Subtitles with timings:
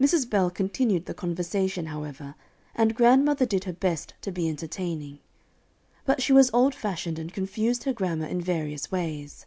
[0.00, 0.28] Mrs.
[0.28, 2.34] Bell continued the conversation, however,
[2.74, 5.20] and grandmother did her best to be entertaining.
[6.04, 9.46] But she was old fashioned, and confused her grammar in various ways.